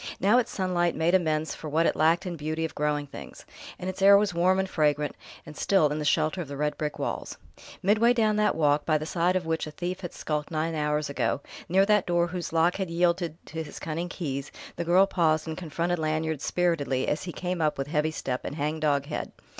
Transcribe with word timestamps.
Now 0.19 0.39
its 0.39 0.49
sunlight 0.51 0.95
made 0.95 1.13
amends 1.13 1.53
for 1.53 1.69
what 1.69 1.85
it 1.85 1.95
lacked 1.95 2.25
in 2.25 2.35
beauty 2.35 2.65
of 2.65 2.73
growing 2.73 3.05
things; 3.05 3.45
and 3.77 3.87
its 3.87 4.01
air 4.01 4.17
was 4.17 4.33
warm 4.33 4.57
and 4.57 4.67
fragrant 4.67 5.15
and 5.45 5.55
still 5.55 5.89
in 5.91 5.99
the 5.99 6.05
shelter 6.05 6.41
of 6.41 6.47
the 6.47 6.57
red 6.57 6.75
brick 6.75 6.97
walls. 6.97 7.37
Midway 7.83 8.11
down 8.11 8.35
that 8.37 8.55
walk, 8.55 8.83
by 8.83 8.97
the 8.97 9.05
side 9.05 9.35
of 9.35 9.45
which 9.45 9.67
a 9.67 9.69
thief 9.69 9.99
had 10.01 10.11
skulked 10.11 10.49
nine 10.49 10.73
hours 10.73 11.07
ago, 11.07 11.41
near 11.69 11.85
that 11.85 12.07
door 12.07 12.25
whose 12.25 12.51
lock 12.51 12.77
had 12.77 12.89
yielded 12.89 13.37
to 13.45 13.61
his 13.61 13.77
cunning 13.77 14.09
keys, 14.09 14.51
the 14.75 14.83
girl 14.85 15.05
paused 15.05 15.47
and 15.47 15.55
confronted 15.55 15.99
Lanyard 15.99 16.41
spiritedly 16.41 17.07
as 17.07 17.25
he 17.25 17.31
came 17.31 17.61
up 17.61 17.77
with 17.77 17.85
heavy 17.85 18.09
step 18.09 18.43
and 18.43 18.55
hang 18.55 18.79
dog 18.79 19.05
head. 19.05 19.31